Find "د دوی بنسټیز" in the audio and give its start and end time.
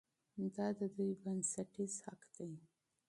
0.79-1.93